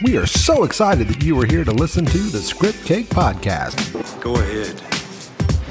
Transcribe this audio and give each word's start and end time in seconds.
We 0.00 0.16
are 0.16 0.26
so 0.26 0.64
excited 0.64 1.06
that 1.08 1.22
you 1.22 1.38
are 1.40 1.46
here 1.46 1.64
to 1.64 1.70
listen 1.70 2.04
to 2.06 2.18
the 2.18 2.40
Script 2.40 2.84
Cake 2.84 3.06
Podcast. 3.08 4.20
Go 4.20 4.34
ahead. 4.34 4.82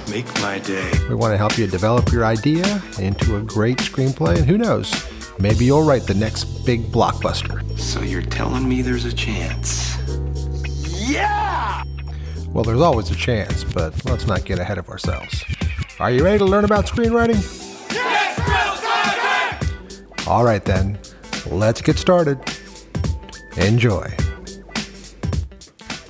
Make 0.10 0.26
my 0.42 0.60
day. 0.60 0.90
We 1.10 1.16
want 1.16 1.34
to 1.34 1.38
help 1.38 1.58
you 1.58 1.68
develop 1.68 2.12
your 2.14 2.24
idea 2.26 2.82
into 3.00 3.36
a 3.36 3.42
great 3.42 3.80
screenplay, 3.80 4.38
and 4.38 4.46
who 4.46 4.58
knows, 4.58 4.94
maybe 5.40 5.66
you'll 5.66 5.84
write 5.84 6.04
the 6.04 6.14
next 6.14 6.46
big 6.66 6.84
blockbuster. 6.92 7.78
So 7.78 8.02
you're 8.02 8.22
telling 8.22 8.70
me 8.70 8.82
there's 8.82 9.04
a 9.06 9.14
chance? 9.14 9.98
Yeah! 10.88 11.84
Well, 12.50 12.64
there's 12.64 12.80
always 12.82 13.12
a 13.12 13.16
chance, 13.16 13.66
but 13.66 14.06
let's 14.06 14.28
not 14.28 14.46
get 14.46 14.60
ahead 14.60 14.78
of 14.78 14.88
ourselves. 14.88 15.44
Are 16.00 16.12
you 16.12 16.24
ready 16.24 16.38
to 16.38 16.46
learn 16.46 16.64
about 16.64 16.86
screenwriting? 16.86 17.42
Yes, 17.92 18.38
All 20.28 20.46
right, 20.46 20.64
then, 20.64 21.00
let's 21.48 21.82
get 21.82 21.98
started. 21.98 22.40
Enjoy. 23.58 24.10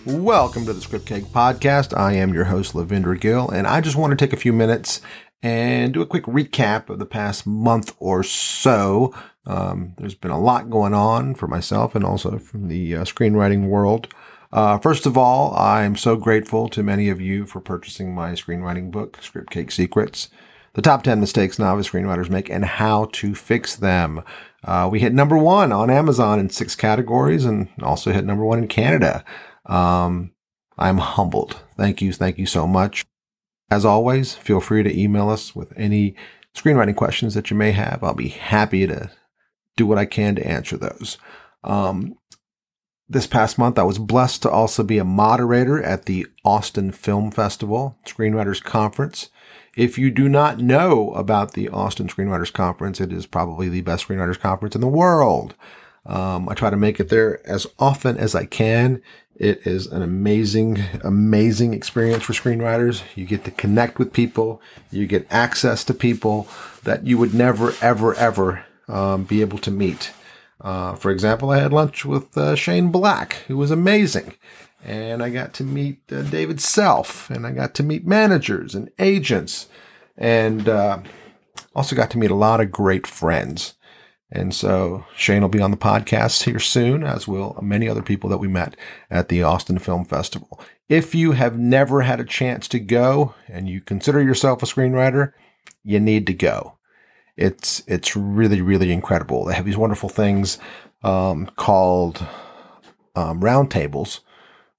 Welcome 0.06 0.66
to 0.66 0.74
the 0.74 0.82
Script 0.82 1.08
Cake 1.08 1.26
Podcast. 1.26 1.98
I 1.98 2.14
am 2.14 2.34
your 2.34 2.46
host, 2.46 2.74
Lovinder 2.74 3.20
Gill, 3.20 3.50
and 3.50 3.66
I 3.66 3.82
just 3.82 3.96
want 3.96 4.12
to 4.12 4.16
take 4.16 4.32
a 4.32 4.40
few 4.40 4.54
minutes 4.54 5.02
and 5.42 5.92
do 5.94 6.02
a 6.02 6.06
quick 6.06 6.26
recap 6.26 6.90
of 6.90 7.00
the 7.00 7.06
past 7.06 7.48
month 7.48 7.96
or 7.98 8.24
so. 8.24 9.14
Um, 9.48 9.96
there's 9.98 10.14
been 10.14 10.32
a 10.32 10.40
lot 10.40 10.70
going 10.70 10.94
on 10.94 11.34
for 11.34 11.48
myself 11.48 11.96
and 11.96 12.06
also 12.06 12.38
from 12.38 12.68
the 12.68 12.96
uh, 12.96 13.04
screenwriting 13.06 13.68
world. 13.68 14.14
Uh, 14.54 14.78
first 14.78 15.08
of 15.08 15.18
all, 15.18 15.56
I'm 15.56 15.96
so 15.96 16.18
grateful 16.18 16.70
to 16.70 16.84
many 16.84 17.10
of 17.10 17.20
you 17.20 17.48
for 17.48 17.60
purchasing 17.60 18.14
my 18.14 18.34
screenwriting 18.34 18.92
book, 18.92 19.18
Script 19.22 19.50
Cake 19.50 19.72
Secrets. 19.72 20.30
The 20.74 20.82
top 20.82 21.04
10 21.04 21.20
mistakes 21.20 21.60
novice 21.60 21.90
screenwriters 21.90 22.30
make 22.30 22.50
and 22.50 22.64
how 22.64 23.06
to 23.14 23.36
fix 23.36 23.76
them. 23.76 24.24
Uh, 24.64 24.88
we 24.92 25.00
hit 25.00 25.14
number 25.14 25.38
one 25.38 25.72
on 25.72 25.90
Amazon 25.90 26.40
in 26.40 26.50
six 26.50 26.76
categories 26.76 27.46
and 27.46 27.70
also 27.82 28.12
hit 28.12 28.26
number 28.26 28.46
one 28.46 28.60
in 28.60 28.68
Canada. 28.68 29.24
Um, 29.66 30.32
I'm 30.78 31.00
humbled. 31.00 31.62
Thank 31.78 32.02
you. 32.02 32.14
Thank 32.14 32.38
you 32.38 32.46
so 32.46 32.68
much. 32.68 33.06
As 33.70 33.86
always, 33.86 34.36
feel 34.36 34.60
free 34.60 34.84
to 34.84 35.00
email 35.00 35.30
us 35.30 35.56
with 35.56 35.74
any 35.78 36.16
screenwriting 36.56 36.96
questions 36.96 37.34
that 37.34 37.50
you 37.50 37.58
may 37.58 37.72
have. 37.72 38.04
I'll 38.04 38.14
be 38.14 38.30
happy 38.30 38.86
to 38.86 39.12
do 39.78 39.86
what 39.86 39.98
I 39.98 40.06
can 40.06 40.36
to 40.36 40.48
answer 40.48 40.78
those. 40.78 41.18
Um, 41.64 42.18
this 43.08 43.28
past 43.28 43.58
month, 43.58 43.78
I 43.78 43.84
was 43.84 43.98
blessed 43.98 44.42
to 44.44 44.50
also 44.50 44.84
be 44.84 44.98
a 44.98 45.06
moderator 45.06 45.82
at 45.82 46.06
the 46.06 46.28
Austin 46.46 46.92
Film 46.92 47.32
Festival 47.32 47.98
Screenwriters 48.06 48.64
Conference. 48.64 49.30
If 49.76 49.98
you 49.98 50.12
do 50.12 50.28
not 50.28 50.60
know 50.60 51.12
about 51.14 51.54
the 51.54 51.70
Austin 51.70 52.08
Screenwriters 52.08 52.52
Conference, 52.52 53.00
it 53.00 53.14
is 53.14 53.26
probably 53.26 53.70
the 53.70 53.82
best 53.82 54.08
screenwriters 54.08 54.40
conference 54.40 54.76
in 54.76 54.82
the 54.82 54.88
world. 54.88 55.56
Um, 56.06 56.50
I 56.50 56.56
try 56.56 56.70
to 56.70 56.78
make 56.78 57.00
it 57.00 57.10
there 57.10 57.46
as 57.48 57.68
often 57.80 58.18
as 58.18 58.36
I 58.36 58.46
can. 58.46 59.02
It 59.36 59.66
is 59.66 59.88
an 59.88 60.02
amazing, 60.02 60.84
amazing 61.04 61.74
experience 61.74 62.24
for 62.24 62.34
screenwriters. 62.34 63.04
You 63.16 63.26
get 63.26 63.46
to 63.46 63.52
connect 63.52 63.98
with 63.98 64.12
people. 64.12 64.62
You 64.92 65.08
get 65.08 65.26
access 65.32 65.84
to 65.86 65.94
people 65.94 66.48
that 66.84 67.06
you 67.06 67.18
would 67.18 67.34
never, 67.34 67.74
ever, 67.82 68.14
ever 68.16 68.66
um, 68.88 69.24
be 69.24 69.42
able 69.42 69.58
to 69.60 69.72
meet. 69.72 70.12
Uh, 70.60 70.96
for 70.96 71.12
example, 71.12 71.50
I 71.50 71.60
had 71.60 71.74
lunch 71.74 72.06
with 72.06 72.38
uh, 72.38 72.56
Shane 72.56 72.92
Black, 72.92 73.34
who 73.48 73.58
was 73.58 73.72
amazing. 73.72 74.36
And 74.84 75.22
I 75.22 75.30
got 75.30 75.54
to 75.56 75.64
meet 75.64 76.02
uh, 76.12 76.24
David 76.24 76.60
Self, 76.60 77.30
and 77.30 77.46
I 77.46 77.52
got 77.52 77.76
to 77.76 77.84
meet 77.84 78.06
managers 78.06 78.74
and 78.74 78.90
agents, 78.98 79.68
and 80.18 80.68
uh, 80.68 81.00
also 81.76 81.96
got 81.96 82.10
to 82.12 82.18
meet 82.18 82.32
a 82.32 82.36
lot 82.36 82.62
of 82.62 82.72
great 82.72 83.06
friends. 83.06 83.76
And 84.32 84.56
so 84.56 85.06
Shane 85.16 85.42
will 85.42 85.50
be 85.50 85.62
on 85.62 85.72
the 85.72 85.78
podcast 85.78 86.44
here 86.44 86.60
soon, 86.60 87.04
as 87.04 87.28
will 87.28 87.60
many 87.62 87.90
other 87.90 88.02
people 88.02 88.30
that 88.30 88.38
we 88.38 88.48
met 88.48 88.78
at 89.10 89.28
the 89.28 89.44
Austin 89.44 89.78
Film 89.78 90.06
Festival. 90.06 90.60
If 90.88 91.14
you 91.14 91.34
have 91.34 91.60
never 91.60 92.02
had 92.02 92.20
a 92.20 92.26
chance 92.26 92.68
to 92.70 92.80
go 92.80 93.36
and 93.50 93.68
you 93.68 93.82
consider 93.82 94.22
yourself 94.22 94.64
a 94.64 94.66
screenwriter, 94.66 95.34
you 95.84 96.00
need 96.00 96.26
to 96.28 96.34
go. 96.34 96.78
It's 97.36 97.84
it's 97.88 98.16
really 98.16 98.62
really 98.62 98.92
incredible. 98.92 99.46
They 99.46 99.56
have 99.56 99.66
these 99.66 99.78
wonderful 99.78 100.10
things 100.10 100.58
um, 101.04 101.50
called 101.58 102.26
um, 103.16 103.42
roundtables, 103.42 104.20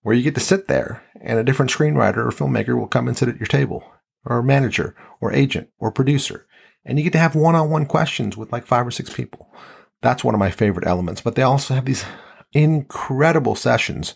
where 0.03 0.15
you 0.15 0.23
get 0.23 0.35
to 0.35 0.41
sit 0.41 0.69
there 0.69 1.03
and 1.21 1.39
a 1.39 1.45
different 1.45 1.71
screenwriter 1.71 2.19
or 2.19 2.31
filmmaker 2.31 2.79
will 2.79 2.89
come 2.89 3.09
and 3.09 3.17
sit 3.17 3.29
at 3.29 3.39
your 3.39 3.47
table, 3.47 3.85
or 4.25 4.43
manager, 4.43 4.95
or 5.21 5.33
agent, 5.33 5.69
or 5.79 5.91
producer, 5.91 6.47
and 6.85 6.99
you 6.99 7.05
get 7.05 7.13
to 7.13 7.19
have 7.19 7.35
one-on-one 7.35 7.87
questions 7.87 8.37
with 8.37 8.53
like 8.53 8.67
five 8.67 8.87
or 8.87 8.91
six 8.91 9.13
people. 9.13 9.53
That's 10.01 10.25
one 10.25 10.35
of 10.35 10.41
my 10.41 10.51
favorite 10.51 10.87
elements. 10.87 11.21
But 11.21 11.37
they 11.37 11.43
also 11.43 11.75
have 11.75 11.85
these 11.85 12.05
incredible 12.53 13.55
sessions 13.55 14.15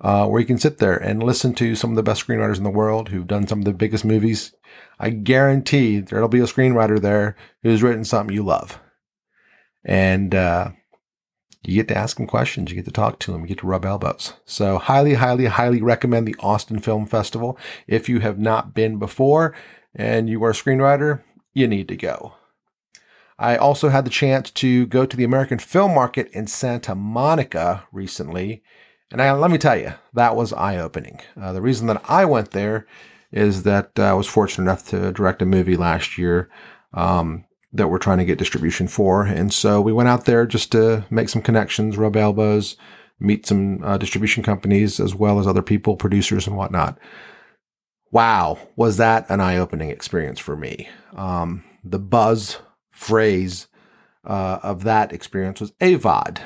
uh, 0.00 0.26
where 0.26 0.40
you 0.40 0.46
can 0.46 0.58
sit 0.58 0.78
there 0.78 0.96
and 0.96 1.22
listen 1.22 1.54
to 1.54 1.76
some 1.76 1.90
of 1.90 1.96
the 1.96 2.02
best 2.02 2.26
screenwriters 2.26 2.56
in 2.56 2.64
the 2.64 2.70
world 2.70 3.10
who've 3.10 3.26
done 3.26 3.46
some 3.46 3.60
of 3.60 3.64
the 3.64 3.72
biggest 3.72 4.04
movies. 4.04 4.54
I 4.98 5.10
guarantee 5.10 6.00
there'll 6.00 6.28
be 6.28 6.40
a 6.40 6.44
screenwriter 6.44 7.00
there 7.00 7.36
who's 7.62 7.82
written 7.82 8.04
something 8.04 8.34
you 8.34 8.42
love. 8.42 8.80
And 9.84 10.34
uh, 10.34 10.70
you 11.62 11.74
get 11.74 11.88
to 11.88 11.96
ask 11.96 12.18
him 12.18 12.26
questions, 12.26 12.70
you 12.70 12.76
get 12.76 12.86
to 12.86 12.90
talk 12.90 13.18
to 13.20 13.34
him, 13.34 13.42
you 13.42 13.48
get 13.48 13.58
to 13.58 13.66
rub 13.66 13.84
elbows. 13.84 14.34
So, 14.44 14.78
highly, 14.78 15.14
highly, 15.14 15.46
highly 15.46 15.82
recommend 15.82 16.26
the 16.26 16.36
Austin 16.40 16.78
Film 16.78 17.06
Festival. 17.06 17.58
If 17.86 18.08
you 18.08 18.20
have 18.20 18.38
not 18.38 18.74
been 18.74 18.98
before 18.98 19.54
and 19.94 20.28
you 20.28 20.42
are 20.44 20.50
a 20.50 20.54
screenwriter, 20.54 21.22
you 21.52 21.66
need 21.68 21.88
to 21.88 21.96
go. 21.96 22.34
I 23.38 23.56
also 23.56 23.88
had 23.88 24.04
the 24.04 24.10
chance 24.10 24.50
to 24.50 24.86
go 24.86 25.06
to 25.06 25.16
the 25.16 25.24
American 25.24 25.58
Film 25.58 25.94
Market 25.94 26.28
in 26.32 26.46
Santa 26.46 26.94
Monica 26.94 27.84
recently. 27.90 28.62
And 29.10 29.20
I, 29.20 29.32
let 29.32 29.50
me 29.50 29.58
tell 29.58 29.76
you, 29.76 29.94
that 30.14 30.36
was 30.36 30.52
eye 30.52 30.76
opening. 30.76 31.20
Uh, 31.40 31.52
the 31.52 31.62
reason 31.62 31.86
that 31.88 32.02
I 32.08 32.24
went 32.26 32.52
there 32.52 32.86
is 33.32 33.62
that 33.62 33.98
uh, 33.98 34.02
I 34.02 34.12
was 34.12 34.26
fortunate 34.26 34.64
enough 34.64 34.86
to 34.88 35.12
direct 35.12 35.42
a 35.42 35.46
movie 35.46 35.76
last 35.76 36.18
year 36.18 36.50
um, 36.92 37.44
that 37.72 37.88
we're 37.88 37.98
trying 37.98 38.18
to 38.18 38.24
get 38.24 38.38
distribution 38.38 38.88
for. 38.88 39.22
And 39.22 39.52
so 39.52 39.80
we 39.80 39.92
went 39.92 40.08
out 40.08 40.24
there 40.24 40.46
just 40.46 40.72
to 40.72 41.04
make 41.10 41.28
some 41.28 41.42
connections, 41.42 41.96
rub 41.96 42.16
elbows, 42.16 42.76
meet 43.20 43.46
some 43.46 43.82
uh, 43.84 43.98
distribution 43.98 44.42
companies, 44.42 44.98
as 44.98 45.14
well 45.14 45.38
as 45.38 45.46
other 45.46 45.62
people, 45.62 45.96
producers, 45.96 46.46
and 46.46 46.56
whatnot. 46.56 46.98
Wow, 48.10 48.58
was 48.74 48.96
that 48.96 49.28
an 49.30 49.40
eye 49.40 49.56
opening 49.56 49.90
experience 49.90 50.40
for 50.40 50.56
me? 50.56 50.88
Um, 51.14 51.62
the 51.84 52.00
buzz 52.00 52.58
phrase 52.90 53.68
uh, 54.24 54.58
of 54.62 54.82
that 54.82 55.12
experience 55.12 55.60
was 55.60 55.72
AVOD, 55.80 56.40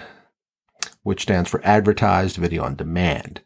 which 1.03 1.23
stands 1.23 1.49
for 1.49 1.65
Advertised 1.65 2.37
Video 2.37 2.65
on 2.65 2.77
Demand. 2.77 3.41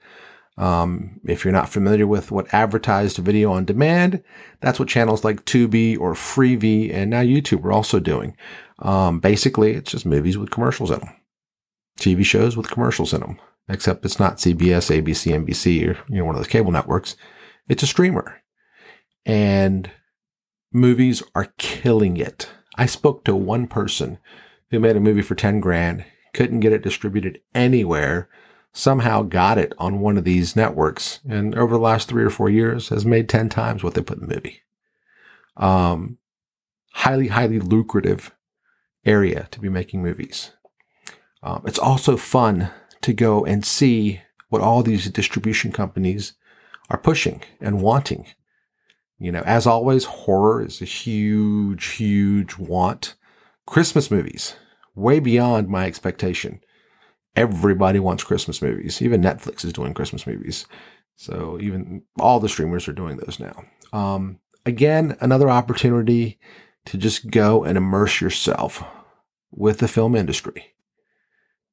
Um, 0.59 1.21
if 1.25 1.45
you're 1.45 1.53
not 1.53 1.69
familiar 1.69 2.07
with 2.07 2.33
what 2.33 2.53
advertised 2.53 3.19
video 3.19 3.53
on 3.53 3.65
demand, 3.65 4.25
that's 4.61 4.81
what 4.81 4.89
channels 4.89 5.23
like 5.23 5.45
Tubi 5.45 5.97
or 5.97 6.15
Freevee 6.15 6.93
and 6.93 7.11
now 7.11 7.23
YouTube 7.23 7.65
are 7.65 7.73
also 7.73 8.01
doing. 8.01 8.37
Um, 8.81 9.21
basically, 9.21 9.75
it's 9.75 9.93
just 9.93 10.05
movies 10.05 10.37
with 10.37 10.51
commercials 10.51 10.91
in 10.91 10.99
them, 10.99 11.15
TV 12.01 12.25
shows 12.25 12.57
with 12.57 12.71
commercials 12.71 13.15
in 13.15 13.21
them, 13.21 13.41
except 13.69 14.05
it's 14.05 14.19
not 14.19 14.39
CBS, 14.39 14.91
ABC, 14.91 15.33
NBC, 15.33 15.89
or 15.89 15.99
you 16.09 16.19
know 16.19 16.25
one 16.25 16.35
of 16.35 16.41
those 16.41 16.51
cable 16.51 16.73
networks. 16.73 17.17
It's 17.69 17.85
a 17.85 17.87
streamer, 17.87 18.43
and 19.25 19.89
movies 20.73 21.23
are 21.37 21.53
killing 21.59 22.17
it. 22.17 22.49
I 22.77 22.87
spoke 22.87 23.25
to 23.25 23.37
one 23.37 23.69
person 23.69 24.19
who 24.71 24.81
made 24.81 24.97
a 24.97 25.01
movie 25.01 25.23
for 25.23 25.37
ten 25.37 25.61
grand, 25.61 26.05
couldn't 26.35 26.61
get 26.61 26.73
it 26.73 26.83
distributed 26.83 27.41
anywhere 27.55 28.29
somehow 28.73 29.23
got 29.23 29.59
it 29.59 29.73
on 29.79 30.01
one 30.01 30.17
of 30.17 30.25
these 30.25 30.55
networks 30.55 31.21
and 31.29 31.55
over 31.57 31.75
the 31.75 31.81
last 31.81 32.09
three 32.09 32.25
or 32.25 32.31
four 32.31 32.49
years 32.49 32.89
has 32.89 33.05
made 33.05 33.29
10 33.29 33.49
times 33.49 33.83
what 33.83 33.95
they 33.95 34.03
put 34.03 34.19
in 34.19 34.29
the 34.29 34.35
movie. 34.35 34.61
Um, 35.57 36.19
highly, 36.93 37.29
highly 37.29 37.59
lucrative 37.59 38.35
area 39.05 39.49
to 39.51 39.61
be 39.61 39.69
making 39.69 40.03
movies. 40.03 40.53
Um, 41.43 41.63
it's 41.67 41.79
also 41.79 42.17
fun 42.17 42.71
to 43.01 43.13
go 43.13 43.45
and 43.45 43.65
see 43.65 44.21
what 44.49 44.63
all 44.63 44.83
these 44.83 45.09
distribution 45.11 45.73
companies 45.73 46.35
are 46.91 46.99
pushing 46.99 47.43
and 47.61 47.83
wanting. 47.83 48.27
You 49.19 49.33
know, 49.33 49.43
as 49.45 49.67
always, 49.67 50.05
horror 50.05 50.65
is 50.65 50.81
a 50.81 50.85
huge, 50.85 51.85
huge 51.87 52.57
want. 52.57 53.15
Christmas 53.67 54.11
movies, 54.11 54.55
way 54.95 55.21
beyond 55.21 55.69
my 55.69 55.87
expectation 55.87 56.61
everybody 57.37 57.99
wants 57.99 58.25
Christmas 58.25 58.63
movies. 58.63 59.01
Even 59.03 59.23
Netflix 59.23 59.65
is 59.65 59.73
doing 59.73 59.95
Christmas 59.95 60.27
movies. 60.27 60.67
So 61.17 61.59
even 61.61 62.03
all 62.19 62.41
the 62.41 62.49
streamers 62.49 62.89
are 62.89 62.93
doing 62.93 63.17
those 63.17 63.41
now. 63.41 63.65
Um, 63.93 64.39
again, 64.65 65.17
another 65.21 65.51
opportunity 65.51 66.39
to 66.87 66.97
just 66.97 67.31
go 67.31 67.65
and 67.65 67.77
immerse 67.77 68.21
yourself 68.21 68.83
with 69.51 69.79
the 69.79 69.89
film 69.89 70.15
industry. 70.15 70.75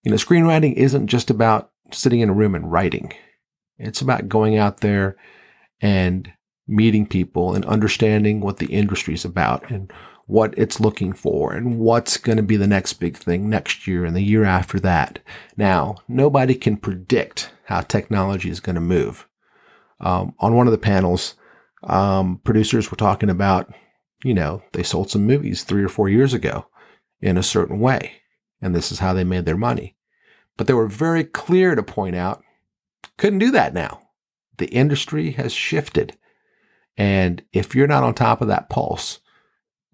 You 0.03 0.11
know, 0.11 0.17
screenwriting 0.17 0.73
isn't 0.73 1.07
just 1.07 1.29
about 1.29 1.71
sitting 1.91 2.19
in 2.19 2.29
a 2.29 2.33
room 2.33 2.55
and 2.55 2.71
writing. 2.71 3.13
It's 3.77 4.01
about 4.01 4.29
going 4.29 4.57
out 4.57 4.81
there 4.81 5.15
and 5.81 6.31
meeting 6.67 7.05
people 7.05 7.53
and 7.53 7.65
understanding 7.65 8.41
what 8.41 8.57
the 8.57 8.67
industry 8.67 9.13
is 9.13 9.25
about 9.25 9.69
and 9.69 9.91
what 10.27 10.53
it's 10.57 10.79
looking 10.79 11.13
for 11.13 11.53
and 11.53 11.77
what's 11.77 12.17
going 12.17 12.37
to 12.37 12.43
be 12.43 12.57
the 12.57 12.67
next 12.67 12.93
big 12.93 13.15
thing 13.15 13.49
next 13.49 13.87
year 13.87 14.05
and 14.05 14.15
the 14.15 14.21
year 14.21 14.43
after 14.43 14.79
that. 14.79 15.19
Now, 15.55 15.97
nobody 16.07 16.55
can 16.55 16.77
predict 16.77 17.51
how 17.65 17.81
technology 17.81 18.49
is 18.49 18.59
going 18.59 18.75
to 18.75 18.81
move. 18.81 19.27
Um, 19.99 20.33
on 20.39 20.55
one 20.55 20.67
of 20.67 20.71
the 20.71 20.77
panels, 20.77 21.35
um, 21.83 22.41
producers 22.43 22.89
were 22.89 22.97
talking 22.97 23.29
about, 23.29 23.73
you 24.23 24.33
know, 24.33 24.63
they 24.73 24.83
sold 24.83 25.11
some 25.11 25.25
movies 25.25 25.63
three 25.63 25.83
or 25.83 25.89
four 25.89 26.09
years 26.09 26.33
ago 26.33 26.67
in 27.21 27.37
a 27.37 27.43
certain 27.43 27.79
way, 27.79 28.13
and 28.61 28.73
this 28.73 28.91
is 28.91 28.99
how 28.99 29.13
they 29.13 29.23
made 29.23 29.45
their 29.45 29.57
money. 29.57 29.95
But 30.57 30.67
they 30.67 30.73
were 30.73 30.87
very 30.87 31.23
clear 31.23 31.75
to 31.75 31.83
point 31.83 32.15
out, 32.15 32.43
couldn't 33.17 33.39
do 33.39 33.51
that 33.51 33.73
now. 33.73 34.01
The 34.57 34.67
industry 34.67 35.31
has 35.31 35.53
shifted. 35.53 36.17
And 36.97 37.43
if 37.53 37.75
you're 37.75 37.87
not 37.87 38.03
on 38.03 38.13
top 38.13 38.41
of 38.41 38.47
that 38.47 38.69
pulse, 38.69 39.19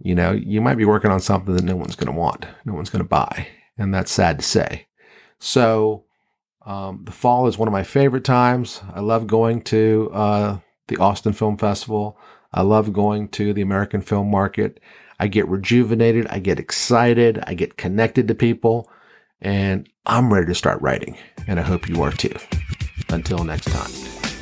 you 0.03 0.15
know, 0.15 0.31
you 0.31 0.61
might 0.61 0.77
be 0.77 0.85
working 0.85 1.11
on 1.11 1.19
something 1.19 1.55
that 1.55 1.63
no 1.63 1.75
one's 1.75 1.95
going 1.95 2.11
to 2.11 2.19
want, 2.19 2.45
no 2.65 2.73
one's 2.73 2.89
going 2.89 3.03
to 3.03 3.09
buy. 3.09 3.47
And 3.77 3.93
that's 3.93 4.11
sad 4.11 4.39
to 4.39 4.45
say. 4.45 4.87
So, 5.39 6.05
um, 6.65 7.01
the 7.05 7.11
fall 7.11 7.47
is 7.47 7.57
one 7.57 7.67
of 7.67 7.71
my 7.71 7.83
favorite 7.83 8.23
times. 8.23 8.81
I 8.93 8.99
love 8.99 9.25
going 9.25 9.61
to 9.63 10.11
uh, 10.13 10.57
the 10.87 10.97
Austin 10.97 11.33
Film 11.33 11.57
Festival. 11.57 12.17
I 12.53 12.61
love 12.61 12.93
going 12.93 13.29
to 13.29 13.53
the 13.53 13.61
American 13.61 14.01
film 14.01 14.29
market. 14.29 14.79
I 15.19 15.27
get 15.27 15.47
rejuvenated. 15.47 16.27
I 16.27 16.39
get 16.39 16.59
excited. 16.59 17.43
I 17.47 17.53
get 17.53 17.77
connected 17.77 18.27
to 18.27 18.35
people. 18.35 18.89
And 19.39 19.89
I'm 20.05 20.31
ready 20.33 20.47
to 20.47 20.55
start 20.55 20.81
writing. 20.81 21.17
And 21.47 21.59
I 21.59 21.63
hope 21.63 21.89
you 21.89 22.01
are 22.03 22.11
too. 22.11 22.35
Until 23.09 23.43
next 23.43 23.65
time. 23.71 24.00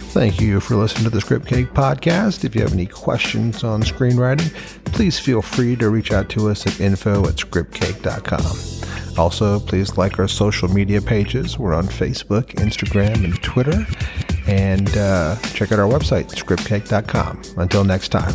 Thank 0.09 0.41
you 0.41 0.59
for 0.59 0.75
listening 0.75 1.03
to 1.03 1.11
the 1.11 1.21
Script 1.21 1.45
Cake 1.45 1.67
podcast. 1.67 2.43
If 2.43 2.55
you 2.55 2.61
have 2.61 2.73
any 2.73 2.87
questions 2.87 3.63
on 3.63 3.83
screenwriting, 3.83 4.51
please 4.85 5.19
feel 5.19 5.41
free 5.41 5.75
to 5.75 5.89
reach 5.91 6.11
out 6.11 6.29
to 6.29 6.49
us 6.49 6.65
at 6.65 6.81
info 6.81 7.27
at 7.27 7.35
scriptcake.com. 7.35 9.19
Also, 9.19 9.59
please 9.59 9.97
like 9.97 10.17
our 10.17 10.27
social 10.27 10.67
media 10.67 10.99
pages. 10.99 11.59
We're 11.59 11.75
on 11.75 11.85
Facebook, 11.85 12.55
Instagram, 12.55 13.23
and 13.23 13.41
Twitter. 13.43 13.85
And 14.47 14.89
uh, 14.97 15.35
check 15.53 15.71
out 15.71 15.77
our 15.77 15.87
website, 15.87 16.29
scriptcake.com. 16.33 17.41
Until 17.57 17.83
next 17.83 18.09
time. 18.09 18.33